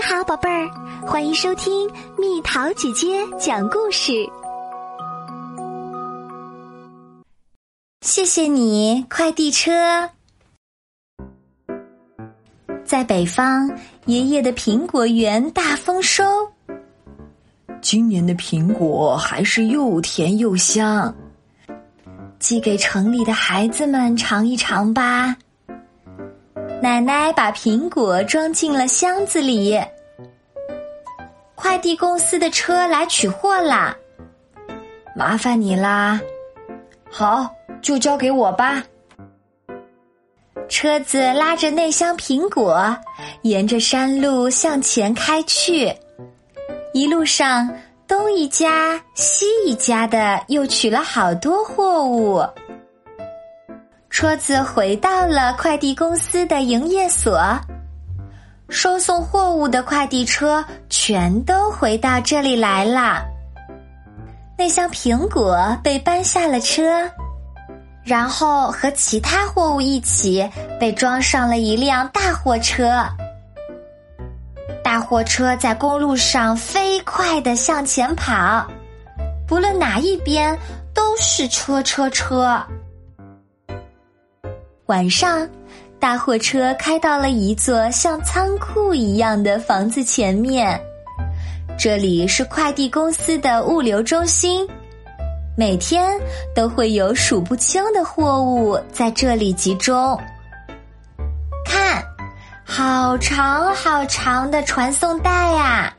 [0.00, 0.66] 你好，宝贝儿，
[1.06, 4.26] 欢迎收听蜜桃姐姐讲故事。
[8.00, 10.08] 谢谢你，快递车。
[12.82, 13.70] 在北方，
[14.06, 16.24] 爷爷的苹果园大丰收。
[17.82, 21.14] 今年的苹果还是又甜又香，
[22.38, 25.36] 寄给城里的孩子们尝一尝吧。
[26.82, 29.78] 奶奶把苹果装进了箱子里，
[31.60, 33.94] 快递公司的车来取货啦，
[35.14, 36.18] 麻烦你啦！
[37.10, 38.82] 好，就交给我吧。
[40.70, 42.96] 车子拉着那箱苹果，
[43.42, 45.94] 沿着山路向前开去，
[46.94, 47.70] 一路上
[48.08, 52.42] 东一家西一家的，又取了好多货物。
[54.08, 57.38] 车子回到了快递公司的营业所，
[58.68, 60.64] 收送货物的快递车
[61.10, 63.24] 全都回到这里来了。
[64.56, 67.02] 那箱苹果被搬下了车，
[68.04, 70.48] 然后和其他货物一起
[70.78, 73.04] 被装上了一辆大货车。
[74.84, 78.64] 大货车在公路上飞快的向前跑，
[79.48, 80.56] 不论哪一边
[80.94, 82.56] 都是车车车。
[84.86, 85.48] 晚上，
[85.98, 90.80] 大货车开到了一座像仓库一样的房子前面。
[91.82, 94.68] 这里是快递公司的物流中心，
[95.56, 96.20] 每天
[96.54, 100.20] 都会有数不清的货物在这里集中。
[101.64, 102.04] 看，
[102.66, 105.90] 好长好长的传送带呀！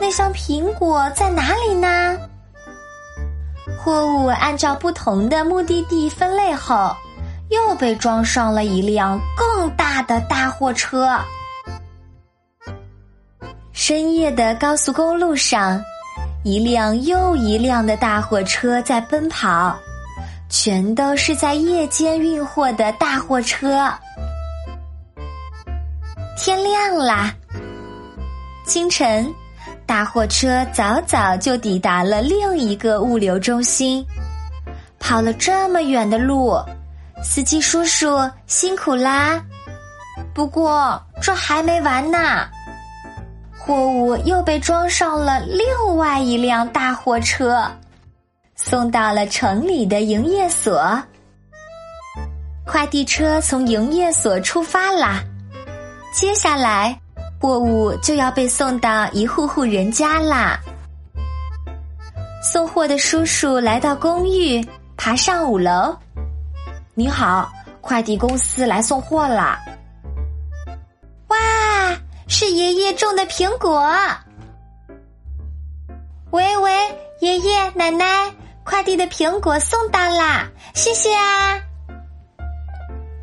[0.00, 2.16] 那箱苹果在哪里呢？
[3.76, 6.94] 货物按照不同的目的地分类后。
[7.50, 11.18] 又被装上了一辆更大的大货车。
[13.88, 15.82] 深夜的高速公路上，
[16.44, 19.74] 一辆又一辆的大货车在奔跑，
[20.50, 23.90] 全都是在夜间运货的大货车。
[26.36, 27.34] 天亮啦！
[28.66, 29.26] 清晨，
[29.86, 34.04] 大货车早早就抵达了另一个物流中心，
[34.98, 36.60] 跑了这么远的路。
[37.22, 39.42] 司机叔叔辛苦啦！
[40.34, 42.46] 不过这还没完呢，
[43.68, 47.70] 货物又被装上了另外一辆大货车，
[48.56, 50.98] 送到了城里的营业所。
[52.64, 55.22] 快递车从营业所出发啦，
[56.14, 56.98] 接下来
[57.38, 60.58] 货物就要被送到一户户人家啦。
[62.42, 65.94] 送货的叔叔来到公寓，爬上五楼。
[66.94, 67.52] 你好，
[67.82, 69.60] 快递公司来送货啦！
[72.40, 73.84] 是爷爷种的苹果。
[76.30, 76.72] 喂喂，
[77.18, 78.32] 爷爷奶奶，
[78.62, 81.58] 快递的苹果送到啦，谢谢啊！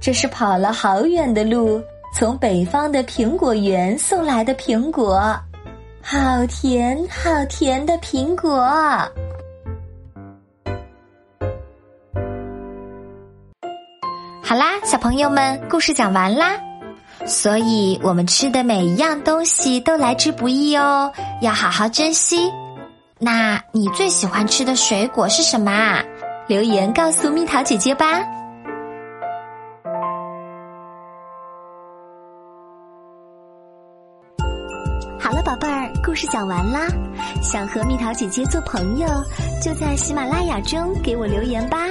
[0.01, 1.81] 这是跑了好远的路，
[2.13, 5.33] 从北方的苹果园送来的苹果，
[6.01, 8.59] 好甜好甜的苹果。
[14.43, 16.64] 好啦，小朋友们，故事讲完啦。
[17.25, 21.11] 所以，我们吃的每一样东西都来之不易哦，
[21.41, 22.51] 要好好珍惜。
[23.17, 26.03] 那你最喜欢吃的水果是什么啊？
[26.47, 28.21] 留言告诉蜜桃姐姐吧。
[35.19, 36.87] 好了，宝贝儿，故事讲完啦。
[37.41, 39.07] 想和蜜桃姐姐做朋友，
[39.63, 41.87] 就在喜马拉雅中给我留言吧。